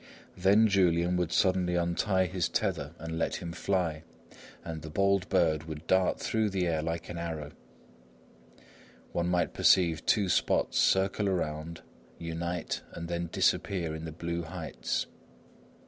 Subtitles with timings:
[0.35, 4.01] Then Julian would suddenly untie his tether and let him fly,
[4.63, 7.51] and the bold bird would dart through the air like an arrow,
[9.11, 11.83] One might perceive two spots circle around,
[12.17, 15.05] unite, and then disappear in the blue heights.